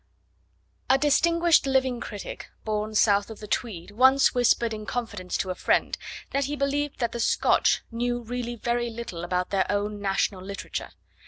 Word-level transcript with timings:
A 0.89 0.97
distinguished 0.97 1.67
living 1.67 1.99
critic, 1.99 2.49
born 2.65 2.95
south 2.95 3.29
of 3.29 3.39
the 3.39 3.45
Tweed, 3.45 3.91
once 3.91 4.33
whispered 4.33 4.73
in 4.73 4.87
confidence 4.87 5.37
to 5.37 5.51
a 5.51 5.53
friend 5.53 5.95
that 6.31 6.45
he 6.45 6.55
believed 6.55 6.97
that 6.97 7.11
the 7.11 7.19
Scotch 7.19 7.83
knew 7.91 8.19
really 8.23 8.55
very 8.55 8.89
little 8.89 9.23
about 9.23 9.51
their 9.51 9.71
own 9.71 10.01
national 10.01 10.41
literature. 10.41 10.89